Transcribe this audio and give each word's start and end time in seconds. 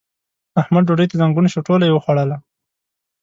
احمد 0.61 0.83
ډوډۍ 0.87 1.07
ته 1.09 1.15
زنګون 1.21 1.45
شو؛ 1.53 1.61
ټوله 1.67 1.85
يې 1.87 1.93
وخوړله. 1.93 2.37